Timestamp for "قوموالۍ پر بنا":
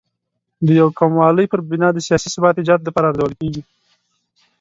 0.97-1.89